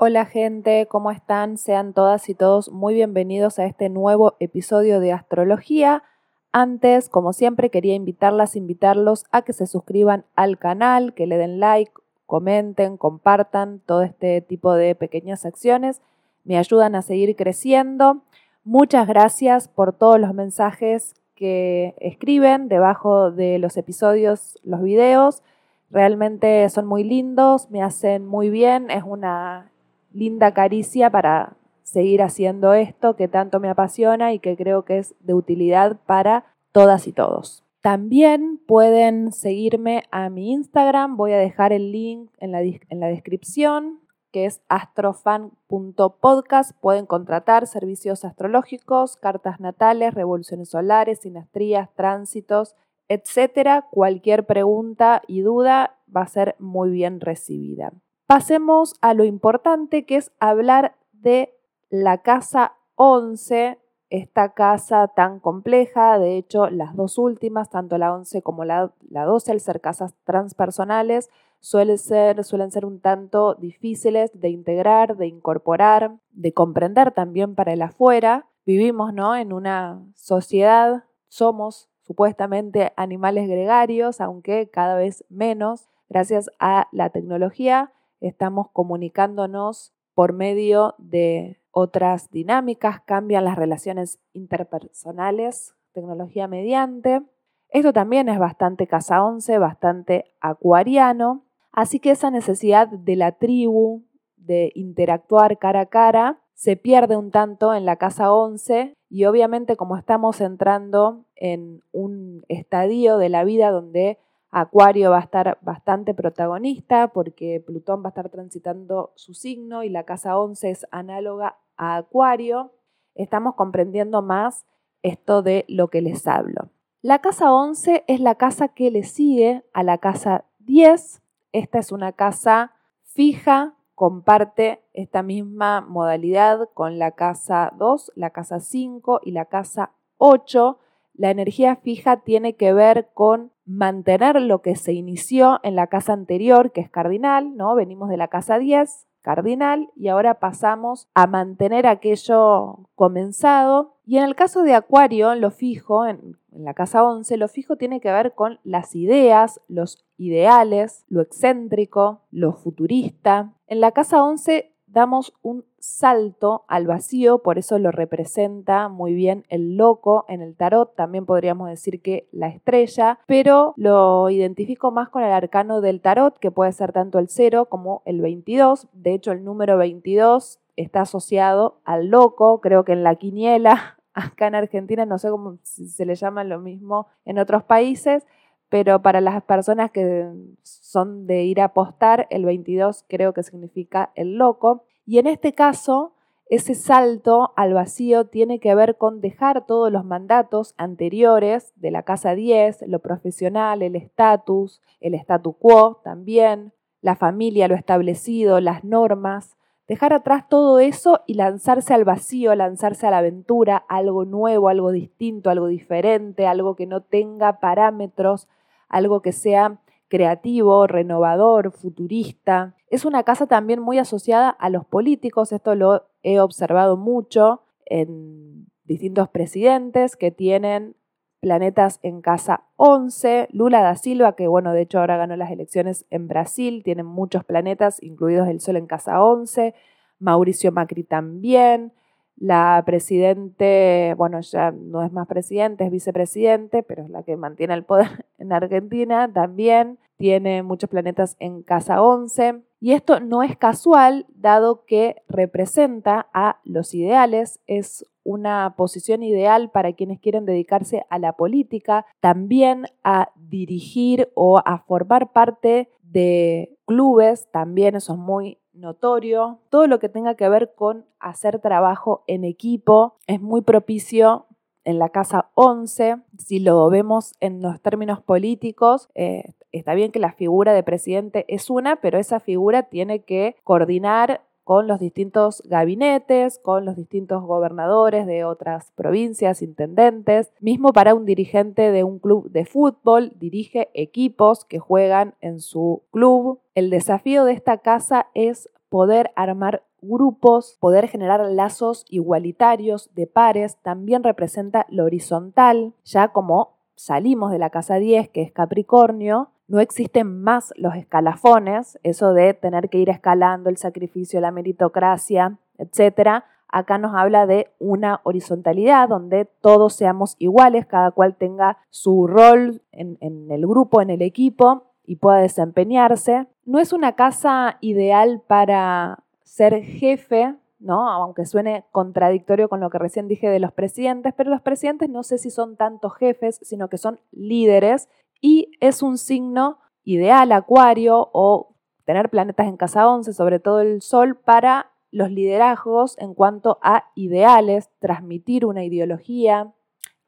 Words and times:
Hola 0.00 0.26
gente, 0.26 0.86
¿cómo 0.86 1.10
están? 1.10 1.58
Sean 1.58 1.92
todas 1.92 2.28
y 2.28 2.34
todos 2.36 2.70
muy 2.70 2.94
bienvenidos 2.94 3.58
a 3.58 3.64
este 3.64 3.88
nuevo 3.88 4.36
episodio 4.38 5.00
de 5.00 5.10
Astrología. 5.12 6.04
Antes, 6.52 7.08
como 7.08 7.32
siempre, 7.32 7.68
quería 7.68 7.96
invitarlas, 7.96 8.54
invitarlos 8.54 9.24
a 9.32 9.42
que 9.42 9.52
se 9.52 9.66
suscriban 9.66 10.24
al 10.36 10.56
canal, 10.56 11.14
que 11.14 11.26
le 11.26 11.36
den 11.36 11.58
like, 11.58 11.90
comenten, 12.26 12.96
compartan 12.96 13.80
todo 13.84 14.02
este 14.02 14.40
tipo 14.40 14.74
de 14.74 14.94
pequeñas 14.94 15.44
acciones. 15.44 16.00
Me 16.44 16.58
ayudan 16.58 16.94
a 16.94 17.02
seguir 17.02 17.34
creciendo. 17.34 18.22
Muchas 18.62 19.08
gracias 19.08 19.66
por 19.66 19.92
todos 19.92 20.20
los 20.20 20.32
mensajes 20.32 21.16
que 21.34 21.96
escriben 21.98 22.68
debajo 22.68 23.32
de 23.32 23.58
los 23.58 23.76
episodios, 23.76 24.60
los 24.62 24.80
videos. 24.80 25.42
Realmente 25.90 26.68
son 26.68 26.86
muy 26.86 27.02
lindos, 27.02 27.68
me 27.72 27.82
hacen 27.82 28.24
muy 28.24 28.48
bien, 28.48 28.92
es 28.92 29.02
una 29.04 29.72
linda 30.12 30.52
caricia 30.52 31.10
para 31.10 31.56
seguir 31.82 32.22
haciendo 32.22 32.74
esto 32.74 33.16
que 33.16 33.28
tanto 33.28 33.60
me 33.60 33.70
apasiona 33.70 34.32
y 34.32 34.40
que 34.40 34.56
creo 34.56 34.84
que 34.84 34.98
es 34.98 35.14
de 35.20 35.34
utilidad 35.34 35.96
para 36.06 36.44
todas 36.72 37.06
y 37.06 37.12
todos. 37.12 37.64
También 37.80 38.60
pueden 38.66 39.32
seguirme 39.32 40.02
a 40.10 40.30
mi 40.30 40.50
Instagram, 40.52 41.16
voy 41.16 41.32
a 41.32 41.38
dejar 41.38 41.72
el 41.72 41.92
link 41.92 42.30
en 42.38 42.50
la, 42.52 42.60
descripción, 43.08 44.00
que 44.32 44.46
es 44.46 44.60
astrofan.podcast. 44.68 46.72
Pueden 46.80 47.06
contratar 47.06 47.66
servicios 47.66 48.24
astrológicos, 48.24 49.16
cartas 49.16 49.60
natales, 49.60 50.12
revoluciones 50.12 50.70
solares, 50.70 51.20
sinastrías, 51.20 51.88
tránsitos, 51.94 52.74
etcétera. 53.08 53.86
Cualquier 53.90 54.44
pregunta 54.44 55.22
y 55.26 55.40
duda 55.40 55.96
va 56.14 56.22
a 56.22 56.28
ser 56.28 56.56
muy 56.58 56.90
bien 56.90 57.20
recibida. 57.20 57.92
Pasemos 58.28 58.94
a 59.00 59.14
lo 59.14 59.24
importante 59.24 60.04
que 60.04 60.16
es 60.16 60.32
hablar 60.38 60.94
de 61.12 61.54
la 61.88 62.18
casa 62.18 62.74
11, 62.96 63.78
esta 64.10 64.52
casa 64.52 65.08
tan 65.08 65.40
compleja, 65.40 66.18
de 66.18 66.36
hecho 66.36 66.68
las 66.68 66.94
dos 66.94 67.16
últimas, 67.16 67.70
tanto 67.70 67.96
la 67.96 68.12
11 68.12 68.42
como 68.42 68.66
la, 68.66 68.92
12, 69.00 69.52
al 69.52 69.60
ser 69.60 69.80
casas 69.80 70.14
transpersonales, 70.24 71.30
suelen 71.60 71.96
ser, 71.96 72.44
suelen 72.44 72.70
ser 72.70 72.84
un 72.84 73.00
tanto 73.00 73.54
difíciles 73.54 74.30
de 74.38 74.50
integrar, 74.50 75.16
de 75.16 75.26
incorporar, 75.26 76.18
de 76.32 76.52
comprender 76.52 77.12
también 77.12 77.54
para 77.54 77.72
el 77.72 77.80
afuera. 77.80 78.44
Vivimos 78.66 79.14
¿no? 79.14 79.36
en 79.36 79.54
una 79.54 80.04
sociedad, 80.14 81.04
somos 81.28 81.88
supuestamente 82.02 82.92
animales 82.98 83.48
gregarios, 83.48 84.20
aunque 84.20 84.68
cada 84.68 84.96
vez 84.96 85.24
menos, 85.30 85.88
gracias 86.10 86.50
a 86.58 86.88
la 86.92 87.08
tecnología 87.08 87.94
estamos 88.20 88.70
comunicándonos 88.72 89.92
por 90.14 90.32
medio 90.32 90.94
de 90.98 91.60
otras 91.70 92.30
dinámicas, 92.30 93.00
cambian 93.02 93.44
las 93.44 93.56
relaciones 93.56 94.18
interpersonales, 94.32 95.74
tecnología 95.92 96.48
mediante. 96.48 97.22
Esto 97.68 97.92
también 97.92 98.28
es 98.28 98.38
bastante 98.38 98.86
casa 98.86 99.22
11, 99.22 99.58
bastante 99.58 100.24
acuariano, 100.40 101.44
así 101.70 102.00
que 102.00 102.10
esa 102.10 102.30
necesidad 102.30 102.88
de 102.88 103.16
la 103.16 103.32
tribu, 103.32 104.02
de 104.36 104.72
interactuar 104.74 105.58
cara 105.58 105.80
a 105.80 105.86
cara, 105.86 106.40
se 106.54 106.76
pierde 106.76 107.16
un 107.16 107.30
tanto 107.30 107.72
en 107.72 107.84
la 107.84 107.96
casa 107.96 108.32
11 108.32 108.94
y 109.08 109.24
obviamente 109.26 109.76
como 109.76 109.96
estamos 109.96 110.40
entrando 110.40 111.24
en 111.36 111.84
un 111.92 112.44
estadio 112.48 113.18
de 113.18 113.28
la 113.28 113.44
vida 113.44 113.70
donde 113.70 114.18
Acuario 114.50 115.10
va 115.10 115.18
a 115.18 115.22
estar 115.22 115.58
bastante 115.60 116.14
protagonista 116.14 117.08
porque 117.08 117.62
Plutón 117.64 118.02
va 118.02 118.06
a 118.06 118.08
estar 118.08 118.30
transitando 118.30 119.12
su 119.14 119.34
signo 119.34 119.82
y 119.82 119.90
la 119.90 120.04
casa 120.04 120.38
11 120.38 120.70
es 120.70 120.86
análoga 120.90 121.58
a 121.76 121.96
Acuario. 121.96 122.72
Estamos 123.14 123.54
comprendiendo 123.54 124.22
más 124.22 124.64
esto 125.02 125.42
de 125.42 125.64
lo 125.68 125.88
que 125.88 126.00
les 126.00 126.26
hablo. 126.26 126.70
La 127.02 127.20
casa 127.20 127.52
11 127.52 128.04
es 128.06 128.20
la 128.20 128.36
casa 128.36 128.68
que 128.68 128.90
le 128.90 129.02
sigue 129.02 129.64
a 129.72 129.82
la 129.82 129.98
casa 129.98 130.46
10. 130.60 131.22
Esta 131.52 131.78
es 131.78 131.92
una 131.92 132.12
casa 132.12 132.72
fija, 133.04 133.74
comparte 133.94 134.82
esta 134.94 135.22
misma 135.22 135.80
modalidad 135.82 136.70
con 136.72 136.98
la 136.98 137.12
casa 137.12 137.72
2, 137.76 138.12
la 138.16 138.30
casa 138.30 138.60
5 138.60 139.20
y 139.24 139.32
la 139.32 139.44
casa 139.44 139.92
8 140.16 140.78
la 141.18 141.30
energía 141.30 141.76
fija 141.76 142.18
tiene 142.18 142.54
que 142.54 142.72
ver 142.72 143.08
con 143.12 143.50
mantener 143.66 144.40
lo 144.40 144.62
que 144.62 144.76
se 144.76 144.92
inició 144.92 145.58
en 145.64 145.74
la 145.74 145.88
casa 145.88 146.12
anterior, 146.12 146.70
que 146.70 146.80
es 146.80 146.88
cardinal, 146.88 147.56
¿no? 147.56 147.74
Venimos 147.74 148.08
de 148.08 148.16
la 148.16 148.28
casa 148.28 148.58
10, 148.58 149.06
cardinal, 149.20 149.90
y 149.96 150.08
ahora 150.08 150.38
pasamos 150.38 151.08
a 151.14 151.26
mantener 151.26 151.88
aquello 151.88 152.88
comenzado. 152.94 153.96
Y 154.06 154.18
en 154.18 154.24
el 154.24 154.36
caso 154.36 154.62
de 154.62 154.74
Acuario, 154.74 155.34
lo 155.34 155.50
fijo, 155.50 156.06
en, 156.06 156.38
en 156.52 156.64
la 156.64 156.72
casa 156.72 157.02
11, 157.04 157.36
lo 157.36 157.48
fijo 157.48 157.76
tiene 157.76 158.00
que 158.00 158.12
ver 158.12 158.34
con 158.34 158.60
las 158.62 158.94
ideas, 158.94 159.60
los 159.66 160.06
ideales, 160.18 161.04
lo 161.08 161.20
excéntrico, 161.20 162.22
lo 162.30 162.52
futurista. 162.52 163.52
En 163.66 163.80
la 163.80 163.90
casa 163.90 164.22
11 164.22 164.72
damos 164.90 165.34
un 165.42 165.64
salto 165.78 166.64
al 166.68 166.86
vacío, 166.86 167.38
por 167.38 167.58
eso 167.58 167.78
lo 167.78 167.90
representa 167.90 168.88
muy 168.88 169.14
bien 169.14 169.44
el 169.48 169.76
loco 169.76 170.24
en 170.28 170.40
el 170.40 170.56
tarot, 170.56 170.94
también 170.94 171.26
podríamos 171.26 171.68
decir 171.68 172.02
que 172.02 172.28
la 172.32 172.48
estrella, 172.48 173.18
pero 173.26 173.74
lo 173.76 174.28
identifico 174.30 174.90
más 174.90 175.08
con 175.08 175.22
el 175.22 175.32
arcano 175.32 175.80
del 175.80 176.00
tarot, 176.00 176.38
que 176.38 176.50
puede 176.50 176.72
ser 176.72 176.92
tanto 176.92 177.18
el 177.18 177.28
0 177.28 177.66
como 177.66 178.02
el 178.04 178.20
22, 178.20 178.88
de 178.92 179.14
hecho 179.14 179.32
el 179.32 179.44
número 179.44 179.76
22 179.76 180.58
está 180.76 181.02
asociado 181.02 181.80
al 181.84 182.08
loco, 182.08 182.60
creo 182.60 182.84
que 182.84 182.92
en 182.92 183.02
la 183.02 183.16
quiniela, 183.16 183.98
acá 184.14 184.46
en 184.46 184.54
Argentina, 184.54 185.06
no 185.06 185.18
sé 185.18 185.30
cómo 185.30 185.58
se 185.62 186.06
le 186.06 186.14
llama 186.14 186.44
lo 186.44 186.58
mismo 186.58 187.06
en 187.24 187.38
otros 187.38 187.62
países, 187.62 188.26
pero 188.68 189.00
para 189.02 189.20
las 189.20 189.42
personas 189.42 189.90
que 189.90 190.28
son 190.62 191.26
de 191.26 191.44
ir 191.44 191.60
a 191.60 191.66
apostar, 191.66 192.26
el 192.30 192.44
22 192.44 193.04
creo 193.08 193.32
que 193.32 193.42
significa 193.42 194.12
el 194.14 194.34
loco. 194.34 194.84
Y 195.06 195.18
en 195.18 195.26
este 195.26 195.54
caso, 195.54 196.12
ese 196.50 196.74
salto 196.74 197.52
al 197.56 197.74
vacío 197.74 198.26
tiene 198.26 198.58
que 198.58 198.74
ver 198.74 198.96
con 198.96 199.20
dejar 199.20 199.66
todos 199.66 199.92
los 199.92 200.04
mandatos 200.04 200.74
anteriores 200.78 201.72
de 201.76 201.90
la 201.90 202.02
casa 202.02 202.34
10, 202.34 202.84
lo 202.88 203.00
profesional, 203.00 203.82
el 203.82 203.96
estatus, 203.96 204.80
el 205.00 205.14
statu 205.14 205.54
quo 205.54 206.00
también, 206.04 206.72
la 207.00 207.16
familia, 207.16 207.68
lo 207.68 207.74
establecido, 207.74 208.60
las 208.60 208.82
normas, 208.82 209.58
dejar 209.88 210.12
atrás 210.12 210.48
todo 210.48 210.80
eso 210.80 211.20
y 211.26 211.34
lanzarse 211.34 211.94
al 211.94 212.04
vacío, 212.04 212.54
lanzarse 212.54 213.06
a 213.06 213.10
la 213.10 213.18
aventura, 213.18 213.76
algo 213.88 214.24
nuevo, 214.24 214.68
algo 214.68 214.90
distinto, 214.90 215.50
algo 215.50 215.66
diferente, 215.66 216.46
algo 216.46 216.76
que 216.76 216.86
no 216.86 217.02
tenga 217.02 217.60
parámetros, 217.60 218.48
algo 218.88 219.22
que 219.22 219.32
sea 219.32 219.80
creativo, 220.08 220.86
renovador, 220.86 221.70
futurista. 221.72 222.74
Es 222.88 223.04
una 223.04 223.22
casa 223.22 223.46
también 223.46 223.80
muy 223.80 223.98
asociada 223.98 224.48
a 224.50 224.70
los 224.70 224.86
políticos, 224.86 225.52
esto 225.52 225.74
lo 225.74 226.08
he 226.22 226.40
observado 226.40 226.96
mucho 226.96 227.62
en 227.86 228.66
distintos 228.84 229.28
presidentes 229.28 230.16
que 230.16 230.30
tienen 230.30 230.96
planetas 231.40 232.00
en 232.02 232.20
casa 232.20 232.64
11, 232.76 233.48
Lula 233.52 233.80
da 233.82 233.96
Silva, 233.96 234.34
que 234.34 234.48
bueno, 234.48 234.72
de 234.72 234.82
hecho 234.82 234.98
ahora 234.98 235.16
ganó 235.16 235.36
las 235.36 235.50
elecciones 235.50 236.04
en 236.10 236.26
Brasil, 236.26 236.82
tienen 236.82 237.06
muchos 237.06 237.44
planetas, 237.44 238.02
incluidos 238.02 238.48
el 238.48 238.60
Sol 238.60 238.76
en 238.76 238.86
casa 238.86 239.22
11, 239.22 239.74
Mauricio 240.18 240.72
Macri 240.72 241.04
también, 241.04 241.92
la 242.40 242.82
presidente, 242.86 244.14
bueno, 244.16 244.40
ya 244.40 244.70
no 244.70 245.04
es 245.04 245.12
más 245.12 245.26
presidente, 245.26 245.84
es 245.84 245.90
vicepresidente, 245.90 246.82
pero 246.82 247.02
es 247.02 247.10
la 247.10 247.22
que 247.22 247.36
mantiene 247.36 247.74
el 247.74 247.84
poder 247.84 248.26
en 248.38 248.52
Argentina 248.52 249.32
también. 249.32 249.98
Tiene 250.16 250.62
muchos 250.62 250.90
planetas 250.90 251.36
en 251.38 251.62
casa 251.62 252.02
11. 252.02 252.62
Y 252.80 252.92
esto 252.92 253.20
no 253.20 253.42
es 253.42 253.56
casual, 253.56 254.26
dado 254.34 254.84
que 254.84 255.22
representa 255.28 256.28
a 256.32 256.60
los 256.64 256.94
ideales, 256.94 257.60
es 257.66 258.06
una 258.28 258.74
posición 258.76 259.22
ideal 259.22 259.70
para 259.70 259.94
quienes 259.94 260.20
quieren 260.20 260.44
dedicarse 260.44 261.06
a 261.08 261.18
la 261.18 261.32
política, 261.32 262.04
también 262.20 262.84
a 263.02 263.30
dirigir 263.36 264.30
o 264.34 264.58
a 264.58 264.80
formar 264.80 265.32
parte 265.32 265.88
de 266.02 266.76
clubes, 266.84 267.50
también 267.50 267.96
eso 267.96 268.12
es 268.12 268.18
muy 268.18 268.58
notorio. 268.74 269.60
Todo 269.70 269.86
lo 269.86 269.98
que 269.98 270.10
tenga 270.10 270.34
que 270.34 270.46
ver 270.50 270.74
con 270.74 271.06
hacer 271.18 271.58
trabajo 271.60 272.24
en 272.26 272.44
equipo 272.44 273.16
es 273.26 273.40
muy 273.40 273.62
propicio 273.62 274.44
en 274.84 274.98
la 274.98 275.08
casa 275.08 275.50
11. 275.54 276.16
Si 276.36 276.58
lo 276.58 276.86
vemos 276.90 277.32
en 277.40 277.62
los 277.62 277.80
términos 277.80 278.20
políticos, 278.20 279.08
eh, 279.14 279.54
está 279.72 279.94
bien 279.94 280.12
que 280.12 280.18
la 280.18 280.32
figura 280.32 280.74
de 280.74 280.82
presidente 280.82 281.46
es 281.48 281.70
una, 281.70 281.96
pero 281.96 282.18
esa 282.18 282.40
figura 282.40 282.84
tiene 282.84 283.20
que 283.20 283.56
coordinar 283.64 284.42
con 284.68 284.86
los 284.86 285.00
distintos 285.00 285.62
gabinetes, 285.64 286.58
con 286.58 286.84
los 286.84 286.94
distintos 286.94 287.42
gobernadores 287.42 288.26
de 288.26 288.44
otras 288.44 288.92
provincias, 288.96 289.62
intendentes. 289.62 290.52
Mismo 290.60 290.92
para 290.92 291.14
un 291.14 291.24
dirigente 291.24 291.90
de 291.90 292.04
un 292.04 292.18
club 292.18 292.50
de 292.50 292.66
fútbol, 292.66 293.32
dirige 293.36 293.88
equipos 293.94 294.66
que 294.66 294.78
juegan 294.78 295.34
en 295.40 295.60
su 295.60 296.02
club. 296.10 296.60
El 296.74 296.90
desafío 296.90 297.46
de 297.46 297.54
esta 297.54 297.78
casa 297.78 298.26
es 298.34 298.68
poder 298.90 299.30
armar 299.36 299.84
grupos, 300.02 300.76
poder 300.80 301.08
generar 301.08 301.40
lazos 301.50 302.04
igualitarios 302.10 303.08
de 303.14 303.26
pares, 303.26 303.78
también 303.78 304.22
representa 304.22 304.84
lo 304.90 305.06
horizontal, 305.06 305.94
ya 306.04 306.28
como 306.28 306.74
salimos 306.94 307.52
de 307.52 307.58
la 307.58 307.70
casa 307.70 307.94
10, 307.94 308.28
que 308.28 308.42
es 308.42 308.52
Capricornio, 308.52 309.48
no 309.68 309.80
existen 309.80 310.42
más 310.42 310.72
los 310.76 310.94
escalafones, 310.96 311.98
eso 312.02 312.32
de 312.32 312.54
tener 312.54 312.88
que 312.88 312.98
ir 312.98 313.10
escalando 313.10 313.68
el 313.68 313.76
sacrificio, 313.76 314.40
la 314.40 314.50
meritocracia, 314.50 315.58
etc. 315.76 316.42
Acá 316.68 316.96
nos 316.96 317.14
habla 317.14 317.46
de 317.46 317.70
una 317.78 318.20
horizontalidad 318.24 319.08
donde 319.08 319.44
todos 319.44 319.94
seamos 319.94 320.36
iguales, 320.38 320.86
cada 320.86 321.10
cual 321.10 321.36
tenga 321.36 321.78
su 321.90 322.26
rol 322.26 322.82
en, 322.92 323.18
en 323.20 323.50
el 323.50 323.66
grupo, 323.66 324.00
en 324.00 324.10
el 324.10 324.22
equipo 324.22 324.84
y 325.04 325.16
pueda 325.16 325.38
desempeñarse. 325.38 326.46
No 326.64 326.78
es 326.78 326.94
una 326.94 327.12
casa 327.12 327.76
ideal 327.80 328.42
para 328.46 329.22
ser 329.42 329.82
jefe, 329.82 330.54
¿no? 330.78 331.10
Aunque 331.10 331.44
suene 331.44 331.84
contradictorio 331.92 332.68
con 332.68 332.80
lo 332.80 332.88
que 332.88 332.98
recién 332.98 333.28
dije 333.28 333.48
de 333.48 333.58
los 333.58 333.72
presidentes, 333.72 334.32
pero 334.34 334.50
los 334.50 334.62
presidentes 334.62 335.10
no 335.10 335.22
sé 335.22 335.36
si 335.38 335.50
son 335.50 335.76
tantos 335.76 336.14
jefes, 336.14 336.58
sino 336.62 336.88
que 336.88 336.98
son 336.98 337.20
líderes 337.32 338.08
y 338.40 338.72
es 338.80 339.02
un 339.02 339.18
signo 339.18 339.78
ideal, 340.04 340.52
Acuario, 340.52 341.30
o 341.32 341.74
tener 342.04 342.30
planetas 342.30 342.66
en 342.66 342.76
casa 342.76 343.08
11, 343.08 343.32
sobre 343.32 343.58
todo 343.60 343.80
el 343.80 344.00
Sol, 344.00 344.36
para 344.36 344.92
los 345.10 345.30
liderazgos 345.30 346.16
en 346.18 346.34
cuanto 346.34 346.78
a 346.82 347.10
ideales, 347.14 347.90
transmitir 347.98 348.64
una 348.64 348.84
ideología, 348.84 349.72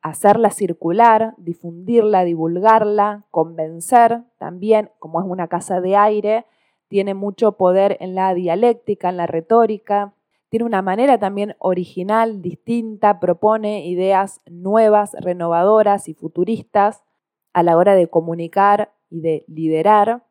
hacerla 0.03 0.51
circular, 0.51 1.35
difundirla, 1.37 2.25
divulgarla, 2.25 3.27
convencer. 3.31 4.23
También, 4.39 4.91
como 4.99 5.21
es 5.21 5.27
una 5.27 5.49
casa 5.49 5.81
de 5.81 5.97
aire, 5.97 6.47
tiene 6.89 7.15
mucho 7.15 7.53
poder 7.53 7.97
en 8.01 8.15
la 8.15 8.35
dialéctica, 8.35 9.11
en 9.11 9.19
la 9.19 9.27
retórica. 9.27 10.15
Tiene 10.49 10.65
una 10.65 10.83
manera 10.83 11.19
también 11.19 11.55
original, 11.59 12.43
distinta, 12.43 13.21
propone 13.21 13.87
ideas 13.87 14.41
nuevas, 14.47 15.15
renovadoras 15.21 16.09
y 16.09 16.15
futuristas 16.15 17.05
a 17.53 17.63
la 17.63 17.77
hora 17.77 17.95
de 17.95 18.09
comunicar 18.09 18.93
y 19.09 19.21
de 19.21 19.45
liderar. 19.49 20.25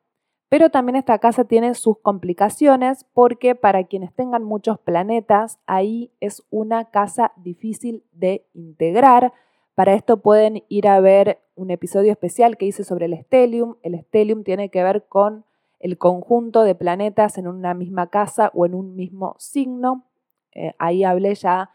Pero 0.50 0.72
también 0.72 0.96
esta 0.96 1.20
casa 1.20 1.44
tiene 1.44 1.76
sus 1.76 2.00
complicaciones 2.00 3.06
porque 3.14 3.54
para 3.54 3.84
quienes 3.84 4.14
tengan 4.14 4.44
muchos 4.44 4.80
planetas, 4.80 5.60
ahí 5.68 6.12
es 6.20 6.44
una 6.50 6.86
casa 6.86 7.34
difícil 7.38 8.04
de 8.12 8.48
integrar. 8.54 9.32
Para 9.76 9.94
esto 9.94 10.22
pueden 10.22 10.64
ir 10.68 10.88
a 10.88 11.00
ver 11.00 11.40
un 11.56 11.70
episodio 11.70 12.12
especial 12.12 12.58
que 12.58 12.66
hice 12.66 12.84
sobre 12.84 13.06
el 13.06 13.16
stellium. 13.18 13.76
El 13.84 14.00
stellium 14.00 14.44
tiene 14.44 14.70
que 14.70 14.84
ver 14.84 15.06
con 15.08 15.46
el 15.80 15.98
conjunto 15.98 16.64
de 16.64 16.76
planetas 16.76 17.38
en 17.38 17.48
una 17.48 17.74
misma 17.74 18.08
casa 18.08 18.52
o 18.54 18.66
en 18.66 18.74
un 18.74 18.96
mismo 18.96 19.36
signo. 19.38 20.06
Eh, 20.52 20.74
ahí 20.80 21.04
hablé 21.04 21.36
ya 21.36 21.72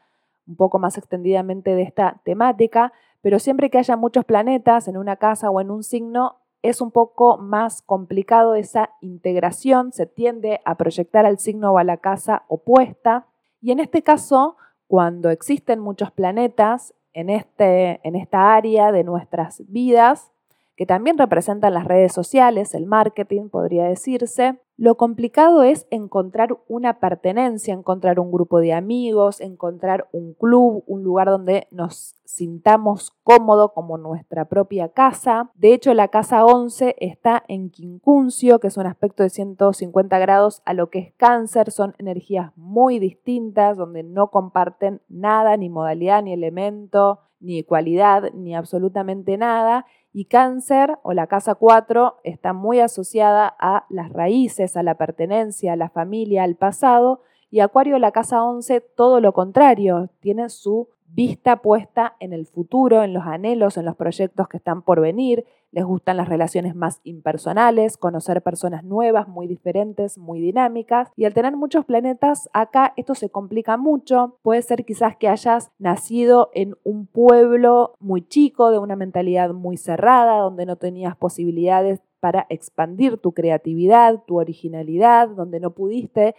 un 0.47 0.56
poco 0.56 0.79
más 0.79 0.99
extendidamente 0.99 1.75
de 1.75 1.82
esta 1.82 2.20
temática, 2.25 2.93
pero 3.25 3.38
siempre 3.38 3.71
que 3.71 3.79
haya 3.79 3.97
muchos 3.97 4.26
planetas 4.26 4.87
en 4.87 4.99
una 4.99 5.17
casa 5.17 5.49
o 5.49 5.59
en 5.59 5.71
un 5.71 5.82
signo, 5.82 6.43
es 6.61 6.82
un 6.82 6.91
poco 6.91 7.38
más 7.38 7.81
complicado 7.81 8.55
esa 8.55 8.91
integración, 9.00 9.93
se 9.93 10.05
tiende 10.05 10.61
a 10.67 10.75
proyectar 10.75 11.25
al 11.25 11.38
signo 11.38 11.73
o 11.73 11.79
a 11.79 11.85
la 11.85 11.97
casa 11.97 12.44
opuesta. 12.49 13.26
Y 13.62 13.71
en 13.71 13.81
este 13.81 14.03
caso, 14.03 14.59
cuando 14.88 15.31
existen 15.31 15.81
muchos 15.81 16.11
planetas 16.11 16.93
en, 17.15 17.31
este, 17.31 18.06
en 18.06 18.15
esta 18.15 18.55
área 18.55 18.93
de 18.93 19.05
nuestras 19.05 19.62
vidas, 19.69 20.31
que 20.76 20.85
también 20.85 21.17
representan 21.17 21.73
las 21.73 21.87
redes 21.87 22.12
sociales, 22.12 22.75
el 22.75 22.85
marketing, 22.85 23.49
podría 23.49 23.85
decirse. 23.85 24.59
Lo 24.76 24.97
complicado 24.97 25.62
es 25.62 25.87
encontrar 25.91 26.59
una 26.67 26.99
pertenencia, 26.99 27.73
encontrar 27.73 28.19
un 28.19 28.32
grupo 28.32 28.59
de 28.59 28.73
amigos, 28.73 29.41
encontrar 29.41 30.09
un 30.11 30.35
club, 30.35 30.82
un 30.88 31.05
lugar 31.05 31.29
donde 31.29 31.69
nos 31.71 32.17
sintamos 32.25 33.12
cómodo 33.23 33.73
como 33.73 33.99
nuestra 33.99 34.47
propia 34.47 34.88
casa. 34.88 35.53
De 35.55 35.75
hecho, 35.75 35.94
la 35.94 36.09
casa 36.09 36.44
11 36.44 36.97
está 36.99 37.44
en 37.47 37.71
quincuncio, 37.71 38.59
que 38.59 38.67
es 38.67 38.76
un 38.76 38.87
aspecto 38.87 39.23
de 39.23 39.31
150 39.31 40.19
grados 40.19 40.61
a 40.65 40.75
lo 40.75 40.91
que 40.91 40.99
es 40.99 41.12
cáncer. 41.17 41.71
Son 41.71 41.94
energías 41.99 42.50
muy 42.56 42.99
distintas, 42.99 43.76
donde 43.76 44.03
no 44.03 44.32
comparten 44.32 45.00
nada, 45.09 45.56
ni 45.56 45.69
modalidad, 45.69 46.25
ni 46.25 46.32
elemento, 46.32 47.21
ni 47.44 47.62
cualidad, 47.62 48.32
ni 48.32 48.55
absolutamente 48.55 49.37
nada 49.37 49.87
y 50.12 50.26
cáncer 50.26 50.96
o 51.02 51.12
la 51.12 51.26
casa 51.26 51.56
4 51.56 52.20
está 52.25 52.52
muy 52.52 52.81
asociada 52.81 53.55
a 53.58 53.85
las 53.91 54.12
raíces, 54.12 54.76
a 54.76 54.82
la 54.82 54.96
pertenencia, 54.96 55.73
a 55.73 55.76
la 55.76 55.91
familia, 55.91 56.44
al 56.44 56.55
pasado. 56.55 57.20
Y 57.50 57.61
acuario 57.61 57.99
la 57.99 58.12
casa 58.12 58.43
11 58.43 58.81
todo 58.81 59.20
lo 59.20 59.32
contrario, 59.32 60.08
tiene 60.20 60.49
su 60.49 60.88
vista 61.14 61.62
puesta 61.62 62.16
en 62.19 62.32
el 62.32 62.46
futuro, 62.46 63.02
en 63.02 63.14
los 63.14 63.25
anhelos, 63.25 63.76
en 63.76 63.84
los 63.84 63.94
proyectos 63.94 64.49
que 64.49 64.56
están 64.56 64.82
por 64.82 65.00
venir, 65.00 65.44
les 65.70 65.84
gustan 65.84 66.16
las 66.16 66.28
relaciones 66.28 66.75
más 66.75 67.00
impersonales, 67.05 67.96
conocer 67.96 68.43
personas 68.43 68.84
nuevas, 68.84 69.28
muy 69.28 69.46
diferentes, 69.46 70.19
muy 70.19 70.40
dinámicas. 70.40 71.11
Y 71.16 71.25
al 71.25 71.34
tener 71.34 71.56
muchos 71.56 71.84
planetas 71.84 72.49
acá, 72.52 72.93
esto 72.96 73.14
se 73.14 73.31
complica 73.31 73.76
mucho. 73.76 74.38
Puede 74.43 74.62
ser 74.62 74.84
quizás 74.84 75.16
que 75.16 75.28
hayas 75.28 75.72
nacido 75.78 76.50
en 76.55 76.76
un 76.84 77.06
pueblo 77.06 77.94
muy 77.99 78.26
chico, 78.26 78.70
de 78.70 78.78
una 78.78 78.96
mentalidad 78.96 79.52
muy 79.52 79.76
cerrada, 79.76 80.38
donde 80.38 80.66
no 80.66 80.76
tenías 80.76 81.16
posibilidades 81.16 82.00
para 82.20 82.46
expandir 82.49 83.19
tu 83.19 83.32
creatividad, 83.32 84.22
tu 84.26 84.38
originalidad, 84.38 85.28
donde 85.28 85.61
no 85.61 85.72
pudiste 85.75 86.34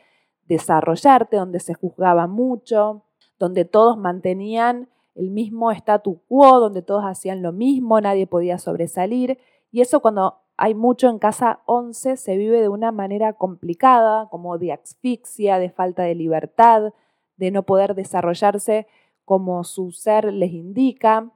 desarrollarte, 0.48 1.38
donde 1.38 1.60
se 1.60 1.74
juzgaba 1.74 2.27
mucho, 2.27 3.05
donde 3.40 3.66
todos 3.66 3.98
mantenían 3.98 4.90
el 5.16 5.32
mismo 5.32 5.72
statu 5.72 6.22
quo, 6.28 6.60
donde 6.60 6.82
todos 6.82 7.04
hacían 7.06 7.42
lo 7.42 7.52
mismo, 7.52 8.00
nadie 8.02 8.28
podía 8.28 8.58
sobresalir. 8.58 9.40
Y 9.72 9.82
eso 9.82 10.02
cuando 10.02 10.40
hay 10.58 10.74
mucho 10.74 11.10
en 11.10 11.20
casa 11.20 11.62
11 11.66 12.18
se 12.18 12.38
vive 12.38 12.62
de 12.62 12.70
una 12.70 12.92
manera 12.92 13.34
complicada, 13.34 14.28
como 14.30 14.58
de 14.58 14.74
asfixia, 14.74 15.60
de 15.60 15.70
falta 15.70 16.04
de 16.04 16.16
libertad, 16.16 16.94
de 17.38 17.52
no 17.52 17.64
poder 17.64 17.96
desarrollarse 17.96 18.88
como 19.26 19.64
su 19.64 19.92
ser 19.92 20.32
les 20.32 20.52
indica. 20.52 21.32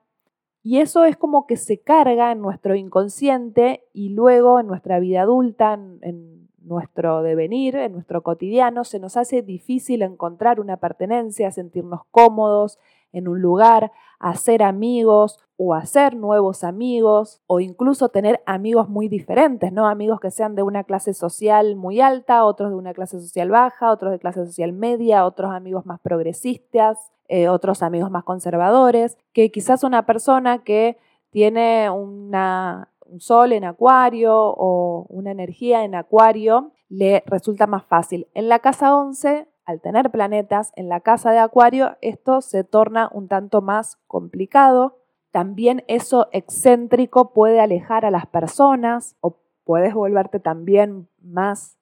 Y 0.61 0.79
eso 0.79 1.05
es 1.05 1.17
como 1.17 1.47
que 1.47 1.57
se 1.57 1.81
carga 1.81 2.31
en 2.31 2.41
nuestro 2.41 2.75
inconsciente 2.75 3.87
y 3.93 4.09
luego 4.09 4.59
en 4.59 4.67
nuestra 4.67 4.99
vida 4.99 5.21
adulta, 5.21 5.73
en, 5.73 6.38
nuestro 6.69 7.21
devenir, 7.23 7.75
en 7.75 7.91
nuestro 7.91 8.21
cotidiano, 8.21 8.85
se 8.85 8.99
nos 8.99 9.17
hace 9.17 9.41
difícil 9.41 10.03
encontrar 10.03 10.61
una 10.61 10.77
pertenencia, 10.77 11.51
sentirnos 11.51 12.01
cómodos 12.11 12.79
en 13.11 13.27
un 13.27 13.41
lugar, 13.41 13.91
hacer 14.19 14.63
amigos 14.63 15.39
o 15.57 15.73
hacer 15.73 16.15
nuevos 16.15 16.63
amigos 16.63 17.41
o 17.47 17.59
incluso 17.59 18.09
tener 18.09 18.41
amigos 18.45 18.87
muy 18.87 19.09
diferentes, 19.09 19.73
¿no? 19.73 19.87
Amigos 19.87 20.19
que 20.19 20.31
sean 20.31 20.55
de 20.55 20.63
una 20.63 20.83
clase 20.83 21.13
social 21.13 21.75
muy 21.75 21.99
alta, 21.99 22.45
otros 22.45 22.69
de 22.69 22.75
una 22.75 22.93
clase 22.93 23.19
social 23.19 23.49
baja, 23.49 23.91
otros 23.91 24.11
de 24.11 24.19
clase 24.19 24.45
social 24.45 24.71
media, 24.71 25.25
otros 25.25 25.51
amigos 25.51 25.85
más 25.85 25.99
progresistas, 25.99 27.11
eh, 27.27 27.49
otros 27.49 27.83
amigos 27.83 28.11
más 28.11 28.23
conservadores, 28.23 29.17
que 29.33 29.51
quizás 29.51 29.83
una 29.83 30.05
persona 30.05 30.63
que 30.63 30.97
tiene 31.31 31.89
una 31.89 32.89
un 33.09 33.19
sol 33.19 33.51
en 33.51 33.65
acuario 33.65 34.35
o 34.35 35.05
una 35.09 35.31
energía 35.31 35.83
en 35.83 35.95
acuario, 35.95 36.71
le 36.87 37.23
resulta 37.25 37.67
más 37.67 37.85
fácil. 37.85 38.27
En 38.33 38.49
la 38.49 38.59
casa 38.59 38.95
11, 38.95 39.47
al 39.65 39.81
tener 39.81 40.11
planetas 40.11 40.71
en 40.75 40.89
la 40.89 41.01
casa 41.01 41.31
de 41.31 41.39
acuario, 41.39 41.97
esto 42.01 42.41
se 42.41 42.63
torna 42.63 43.09
un 43.13 43.27
tanto 43.27 43.61
más 43.61 43.97
complicado. 44.07 44.97
También 45.31 45.83
eso 45.87 46.27
excéntrico 46.31 47.33
puede 47.33 47.59
alejar 47.59 48.05
a 48.05 48.11
las 48.11 48.25
personas 48.25 49.15
o 49.21 49.37
puedes 49.63 49.93
volverte 49.93 50.39
también 50.39 51.07
más 51.21 51.77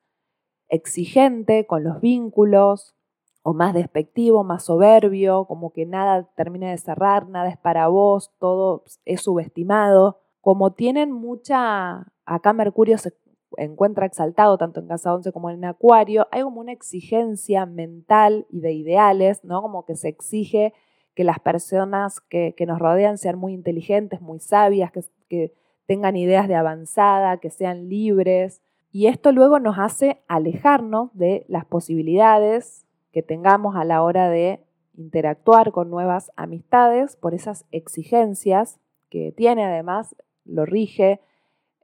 exigente 0.67 1.65
con 1.65 1.83
los 1.83 2.01
vínculos 2.01 2.93
o 3.41 3.53
más 3.53 3.73
despectivo, 3.73 4.43
más 4.43 4.65
soberbio, 4.65 5.45
como 5.45 5.71
que 5.71 5.85
nada 5.85 6.27
termina 6.35 6.69
de 6.69 6.77
cerrar, 6.77 7.29
nada 7.29 7.47
es 7.47 7.57
para 7.57 7.87
vos, 7.87 8.33
todo 8.39 8.83
es 9.05 9.21
subestimado 9.21 10.19
como 10.47 10.71
tienen 10.71 11.11
mucha, 11.11 12.07
acá 12.25 12.53
Mercurio 12.53 12.97
se 12.97 13.11
encuentra 13.57 14.05
exaltado 14.05 14.57
tanto 14.57 14.79
en 14.79 14.87
casa 14.87 15.13
11 15.13 15.33
como 15.33 15.49
en 15.49 15.65
Acuario, 15.65 16.25
hay 16.31 16.43
como 16.43 16.61
una 16.61 16.71
exigencia 16.71 17.65
mental 17.65 18.47
y 18.49 18.61
de 18.61 18.71
ideales, 18.71 19.43
¿no? 19.43 19.61
Como 19.61 19.83
que 19.83 19.97
se 19.97 20.07
exige 20.07 20.73
que 21.15 21.25
las 21.25 21.41
personas 21.41 22.21
que, 22.21 22.55
nos 22.65 22.79
rodean 22.79 23.17
sean 23.17 23.37
muy 23.37 23.51
inteligentes, 23.51 24.21
muy 24.21 24.39
sabias, 24.39 24.89
que, 24.93 25.01
que 25.27 25.53
tengan 25.85 26.15
ideas 26.15 26.47
de 26.47 26.55
avanzada, 26.55 27.41
que 27.41 27.49
sean 27.49 27.89
libres. 27.89 28.61
Y 28.89 29.07
esto 29.07 29.33
luego 29.33 29.59
nos 29.59 29.77
hace 29.77 30.23
alejarnos 30.29 31.13
de 31.13 31.45
las 31.49 31.65
posibilidades 31.65 32.85
que 33.11 33.21
tengamos 33.21 33.75
a 33.75 33.83
la 33.83 34.01
hora 34.01 34.29
de 34.29 34.63
interactuar 34.95 35.73
con 35.73 35.89
nuevas 35.89 36.31
amistades 36.37 37.17
por 37.17 37.33
esas 37.33 37.65
exigencias 37.71 38.79
que 39.09 39.33
tiene 39.33 39.65
además 39.65 40.15
lo 40.47 40.65
rige 40.65 41.21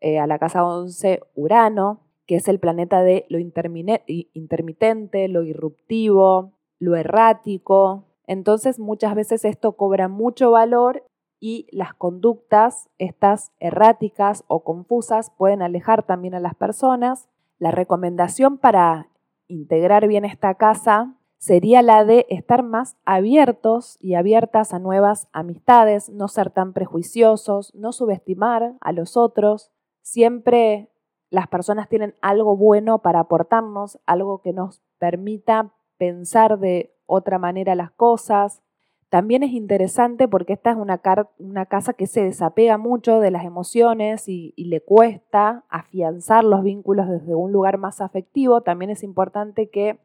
eh, 0.01 0.20
a 0.20 0.27
la 0.27 0.39
casa 0.39 0.65
11 0.65 1.22
Urano, 1.36 2.01
que 2.25 2.36
es 2.36 2.48
el 2.48 2.60
planeta 2.60 3.03
de 3.03 3.25
lo 3.29 3.39
intermitente, 3.39 5.27
lo 5.27 5.43
irruptivo, 5.43 6.53
lo 6.79 6.96
errático. 6.96 8.05
Entonces 8.27 8.79
muchas 8.79 9.15
veces 9.15 9.46
esto 9.46 9.74
cobra 9.74 10.08
mucho 10.08 10.51
valor 10.51 11.03
y 11.39 11.67
las 11.72 11.93
conductas, 11.93 12.89
estas 12.98 13.51
erráticas 13.60 14.46
o 14.48 14.63
confusas, 14.63 15.29
pueden 15.29 15.62
alejar 15.62 16.03
también 16.03 16.36
a 16.36 16.39
las 16.39 16.55
personas. 16.55 17.27
La 17.60 17.72
recomendación 17.72 18.58
para 18.58 19.10
integrar 19.48 20.08
bien 20.08 20.24
esta 20.24 20.55
casa 20.55 21.15
sería 21.44 21.82
la 21.82 22.06
de 22.06 22.26
estar 22.30 22.64
más 22.64 22.96
abiertos 23.04 23.98
y 24.00 24.14
abiertas 24.14 24.74
a 24.74 24.80
nuevas 24.80 25.28
amistades, 25.34 26.10
no 26.10 26.30
ser 26.30 26.52
tan 26.52 26.72
prejuiciosos, 26.72 27.76
no 27.76 27.92
subestimar 27.92 28.76
a 28.80 28.92
los 28.94 29.18
otros. 29.18 29.70
Siempre 30.02 30.90
las 31.30 31.50
personas 31.50 31.90
tienen 31.90 32.16
algo 32.22 32.56
bueno 32.56 33.00
para 33.00 33.20
aportarnos, 33.20 34.00
algo 34.06 34.42
que 34.42 34.54
nos 34.54 34.82
permita 35.00 35.74
pensar 35.98 36.60
de 36.60 36.96
otra 37.08 37.40
manera 37.40 37.76
las 37.76 37.92
cosas. 37.92 38.62
También 39.10 39.44
es 39.44 39.52
interesante 39.52 40.30
porque 40.30 40.54
esta 40.54 40.72
es 40.72 40.78
una, 40.78 41.66
casa 41.66 41.92
que 41.92 42.08
se 42.08 42.24
desapega 42.24 42.78
mucho 42.78 43.20
de 43.20 43.32
las 43.32 43.44
emociones 43.44 44.30
y 44.30 44.54
le 44.56 44.80
cuesta 44.80 45.66
afianzar 45.68 46.46
los 46.46 46.64
vínculos 46.64 47.10
desde 47.10 47.36
un 47.36 47.52
lugar 47.52 47.80
más 47.80 48.00
afectivo. 48.00 48.62
También 48.62 48.92
es 48.92 49.04
importante 49.04 49.70
que 49.70 50.00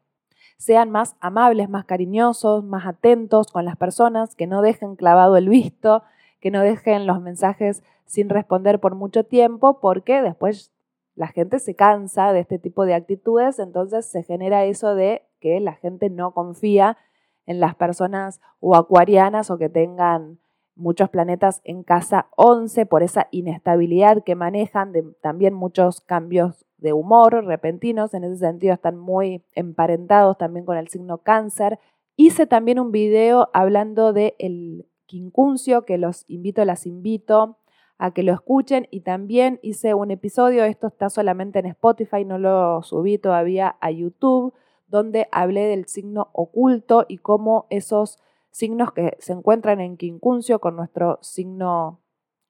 sean 0.59 0.91
más 0.91 1.15
amables, 1.21 1.69
más 1.69 1.85
cariñosos, 1.85 2.65
más 2.65 2.85
atentos 2.85 3.47
con 3.47 3.63
las 3.63 3.77
personas, 3.77 4.35
que 4.35 4.45
no 4.45 4.61
dejen 4.61 4.97
clavado 4.97 5.37
el 5.37 5.47
visto, 5.47 6.03
que 6.41 6.51
no 6.51 6.61
dejen 6.61 7.07
los 7.07 7.21
mensajes 7.21 7.81
sin 8.05 8.27
responder 8.27 8.79
por 8.79 8.93
mucho 8.93 9.23
tiempo, 9.23 9.79
porque 9.79 10.21
después 10.21 10.73
la 11.15 11.27
gente 11.27 11.59
se 11.59 11.75
cansa 11.75 12.33
de 12.33 12.41
este 12.41 12.59
tipo 12.59 12.85
de 12.85 12.93
actitudes, 12.93 13.57
entonces 13.57 14.05
se 14.05 14.21
genera 14.21 14.65
eso 14.65 14.95
de 14.95 15.23
que 15.39 15.61
la 15.61 15.73
gente 15.73 16.09
no 16.09 16.33
confía 16.33 16.97
en 17.45 17.61
las 17.61 17.75
personas 17.75 18.41
o 18.59 18.75
acuarianas 18.75 19.49
o 19.51 19.57
que 19.57 19.69
tengan 19.69 20.39
muchos 20.75 21.09
planetas 21.09 21.61
en 21.63 21.83
casa 21.83 22.27
11 22.35 22.85
por 22.85 23.01
esa 23.01 23.27
inestabilidad 23.31 24.23
que 24.23 24.35
manejan, 24.35 24.93
también 25.21 25.53
muchos 25.53 26.01
cambios 26.01 26.65
de 26.81 26.93
humor 26.93 27.45
repentinos, 27.45 28.13
en 28.13 28.23
ese 28.23 28.37
sentido 28.37 28.73
están 28.73 28.97
muy 28.97 29.43
emparentados 29.53 30.37
también 30.37 30.65
con 30.65 30.77
el 30.77 30.87
signo 30.87 31.19
cáncer. 31.19 31.79
Hice 32.15 32.47
también 32.47 32.79
un 32.79 32.91
video 32.91 33.49
hablando 33.53 34.13
del 34.13 34.33
el 34.39 34.85
quincuncio, 35.05 35.85
que 35.85 35.97
los 35.97 36.25
invito, 36.27 36.63
las 36.65 36.85
invito 36.85 37.57
a 37.97 38.11
que 38.11 38.23
lo 38.23 38.33
escuchen 38.33 38.87
y 38.91 39.01
también 39.01 39.59
hice 39.61 39.93
un 39.93 40.11
episodio, 40.11 40.63
esto 40.63 40.87
está 40.87 41.09
solamente 41.09 41.59
en 41.59 41.65
Spotify, 41.65 42.23
no 42.23 42.37
lo 42.37 42.81
subí 42.83 43.17
todavía 43.17 43.75
a 43.81 43.91
YouTube, 43.91 44.53
donde 44.87 45.27
hablé 45.31 45.65
del 45.65 45.85
signo 45.85 46.29
oculto 46.31 47.05
y 47.07 47.17
cómo 47.17 47.67
esos 47.69 48.19
signos 48.51 48.93
que 48.93 49.17
se 49.19 49.33
encuentran 49.33 49.81
en 49.81 49.97
quincuncio 49.97 50.59
con 50.59 50.75
nuestro 50.75 51.19
signo 51.21 51.99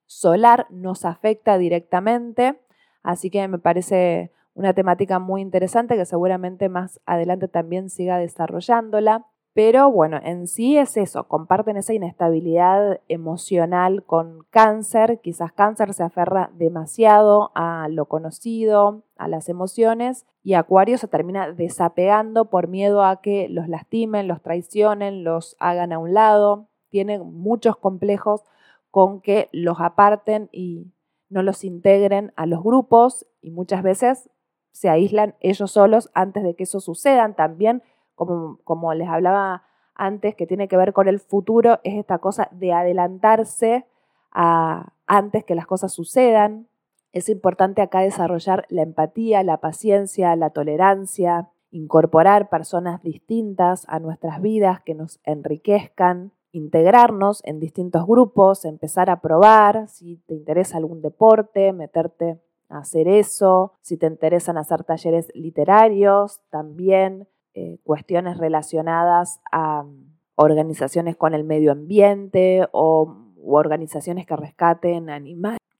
solar 0.05 0.67
nos 0.69 1.05
afecta 1.05 1.57
directamente. 1.57 2.59
Así 3.03 3.29
que 3.29 3.47
me 3.47 3.59
parece 3.59 4.31
una 4.53 4.73
temática 4.73 5.19
muy 5.19 5.41
interesante 5.41 5.95
que 5.95 6.05
seguramente 6.05 6.69
más 6.69 6.99
adelante 7.05 7.47
también 7.47 7.89
siga 7.89 8.17
desarrollándola. 8.17 9.25
Pero 9.53 9.91
bueno, 9.91 10.19
en 10.23 10.47
sí 10.47 10.77
es 10.77 10.95
eso, 10.95 11.27
comparten 11.27 11.75
esa 11.75 11.93
inestabilidad 11.93 13.01
emocional 13.07 14.03
con 14.03 14.45
cáncer. 14.51 15.19
Quizás 15.21 15.51
cáncer 15.51 15.93
se 15.93 16.03
aferra 16.03 16.51
demasiado 16.53 17.51
a 17.55 17.87
lo 17.89 18.05
conocido, 18.05 19.03
a 19.17 19.27
las 19.27 19.49
emociones, 19.49 20.25
y 20.43 20.53
Acuario 20.53 20.97
se 20.97 21.07
termina 21.07 21.51
desapegando 21.51 22.45
por 22.45 22.67
miedo 22.67 23.03
a 23.03 23.21
que 23.21 23.49
los 23.49 23.67
lastimen, 23.67 24.27
los 24.27 24.41
traicionen, 24.41 25.23
los 25.23 25.55
hagan 25.59 25.93
a 25.93 25.99
un 25.99 26.13
lado. 26.13 26.67
Tiene 26.89 27.19
muchos 27.19 27.75
complejos 27.75 28.43
con 28.91 29.19
que 29.19 29.49
los 29.51 29.79
aparten 29.79 30.49
y 30.51 30.87
no 31.29 31.43
los 31.43 31.63
integren 31.63 32.33
a 32.35 32.45
los 32.45 32.63
grupos 32.63 33.25
y 33.41 33.51
muchas 33.51 33.83
veces 33.83 34.29
se 34.71 34.89
aíslan 34.89 35.35
ellos 35.39 35.71
solos 35.71 36.09
antes 36.13 36.43
de 36.43 36.55
que 36.55 36.63
eso 36.63 36.79
suceda. 36.79 37.33
También, 37.33 37.83
como, 38.15 38.59
como 38.63 38.93
les 38.93 39.07
hablaba 39.07 39.63
antes, 39.95 40.35
que 40.35 40.47
tiene 40.47 40.67
que 40.67 40.77
ver 40.77 40.93
con 40.93 41.07
el 41.07 41.19
futuro, 41.19 41.79
es 41.83 41.97
esta 41.97 42.19
cosa 42.19 42.47
de 42.51 42.73
adelantarse 42.73 43.85
a, 44.31 44.93
antes 45.05 45.43
que 45.43 45.55
las 45.55 45.67
cosas 45.67 45.91
sucedan. 45.91 46.67
Es 47.11 47.29
importante 47.29 47.81
acá 47.81 47.99
desarrollar 47.99 48.65
la 48.69 48.83
empatía, 48.83 49.43
la 49.43 49.57
paciencia, 49.57 50.35
la 50.35 50.51
tolerancia, 50.51 51.49
incorporar 51.71 52.49
personas 52.49 53.03
distintas 53.03 53.85
a 53.89 53.99
nuestras 53.99 54.41
vidas 54.41 54.81
que 54.81 54.95
nos 54.95 55.19
enriquezcan, 55.23 56.31
integrarnos 56.51 57.41
en 57.45 57.59
distintos 57.59 58.05
grupos, 58.05 58.65
empezar 58.65 59.09
a 59.09 59.21
probar 59.21 59.87
si 59.87 60.17
te 60.27 60.33
interesa 60.33 60.77
algún 60.77 61.01
deporte, 61.01 61.73
meterte 61.73 62.39
a 62.69 62.79
hacer 62.79 63.07
eso, 63.07 63.73
si 63.81 63.97
te 63.97 64.07
interesan 64.07 64.57
hacer 64.57 64.83
talleres 64.83 65.31
literarios, 65.33 66.41
también 66.49 67.27
eh, 67.53 67.79
cuestiones 67.83 68.37
relacionadas 68.37 69.41
a 69.51 69.83
mm, 69.83 70.13
organizaciones 70.35 71.15
con 71.15 71.33
el 71.33 71.43
medio 71.43 71.71
ambiente 71.71 72.67
o 72.71 73.15
organizaciones 73.43 74.25
que 74.25 74.35
rescaten 74.35 75.09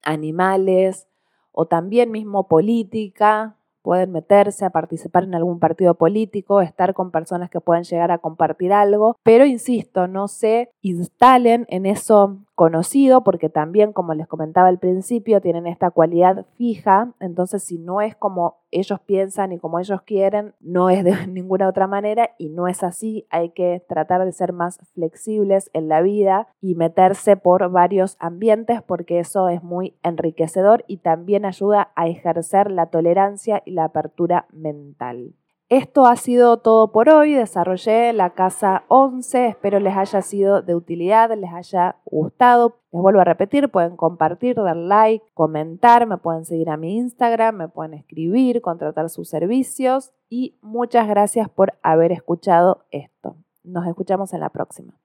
animales 0.03 1.07
o 1.51 1.65
también 1.67 2.11
mismo 2.11 2.47
política, 2.47 3.58
pueden 3.89 4.11
meterse 4.11 4.65
a 4.65 4.69
participar 4.69 5.23
en 5.23 5.33
algún 5.33 5.57
partido 5.57 5.95
político, 5.95 6.61
estar 6.61 6.93
con 6.93 7.09
personas 7.09 7.49
que 7.49 7.59
pueden 7.59 7.85
llegar 7.85 8.11
a 8.11 8.19
compartir 8.19 8.71
algo, 8.71 9.17
pero 9.23 9.47
insisto, 9.47 10.07
no 10.07 10.27
se 10.27 10.69
instalen 10.83 11.65
en 11.69 11.87
eso 11.87 12.37
conocido 12.59 13.23
porque 13.23 13.47
también, 13.47 13.93
como 13.93 14.13
les 14.13 14.27
comentaba 14.27 14.67
al 14.67 14.79
principio, 14.79 15.39
tienen 15.39 15.65
esta 15.65 15.91
cualidad 15.91 16.45
fija, 16.57 17.13
entonces 17.21 17.63
si 17.63 17.77
no 17.77 18.01
es 18.01 18.17
como 18.17 18.57
ellos 18.69 18.99
piensan 18.99 19.53
y 19.53 19.59
como 19.59 19.79
ellos 19.79 20.01
quieren, 20.01 20.53
no 20.59 20.89
es 20.89 21.05
de 21.05 21.13
ninguna 21.27 21.69
otra 21.69 21.87
manera 21.87 22.31
y 22.37 22.49
no 22.49 22.67
es 22.67 22.83
así, 22.83 23.25
hay 23.29 23.51
que 23.51 23.81
tratar 23.87 24.25
de 24.25 24.33
ser 24.33 24.51
más 24.51 24.81
flexibles 24.93 25.71
en 25.71 25.87
la 25.87 26.01
vida 26.01 26.49
y 26.59 26.75
meterse 26.75 27.37
por 27.37 27.71
varios 27.71 28.17
ambientes 28.19 28.81
porque 28.81 29.19
eso 29.19 29.47
es 29.47 29.63
muy 29.63 29.95
enriquecedor 30.03 30.83
y 30.85 30.97
también 30.97 31.45
ayuda 31.45 31.93
a 31.95 32.09
ejercer 32.09 32.71
la 32.71 32.87
tolerancia 32.87 33.63
y 33.63 33.71
la 33.71 33.85
apertura 33.85 34.47
mental. 34.51 35.33
Esto 35.69 36.07
ha 36.07 36.15
sido 36.15 36.57
todo 36.57 36.91
por 36.91 37.09
hoy. 37.09 37.35
Desarrollé 37.35 38.11
la 38.11 38.31
casa 38.31 38.85
11. 38.87 39.49
Espero 39.49 39.79
les 39.79 39.95
haya 39.95 40.23
sido 40.23 40.63
de 40.63 40.73
utilidad, 40.73 41.29
les 41.37 41.53
haya 41.53 41.97
gustado. 42.05 42.77
Les 42.91 42.99
vuelvo 42.99 43.21
a 43.21 43.23
repetir, 43.23 43.69
pueden 43.69 43.95
compartir, 43.95 44.55
dar 44.55 44.75
like, 44.75 45.23
comentar, 45.35 46.07
me 46.07 46.17
pueden 46.17 46.45
seguir 46.45 46.71
a 46.71 46.77
mi 46.77 46.97
Instagram, 46.97 47.55
me 47.55 47.67
pueden 47.67 47.93
escribir, 47.93 48.61
contratar 48.61 49.11
sus 49.11 49.29
servicios 49.29 50.11
y 50.27 50.57
muchas 50.63 51.07
gracias 51.07 51.49
por 51.49 51.75
haber 51.83 52.13
escuchado 52.13 52.85
esto. 52.89 53.35
Nos 53.63 53.85
escuchamos 53.85 54.33
en 54.33 54.39
la 54.39 54.49
próxima. 54.49 54.95